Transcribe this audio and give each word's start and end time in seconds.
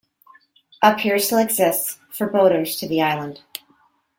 A 0.81 0.95
pier 0.95 1.19
still 1.19 1.37
exists 1.37 1.99
for 2.09 2.25
boaters 2.25 2.75
to 2.77 2.87
the 2.87 3.03
island. 3.03 3.41